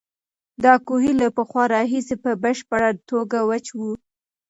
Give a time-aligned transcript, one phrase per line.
[0.63, 3.79] دا کوهی له پخوا راهیسې په بشپړه توګه وچ و.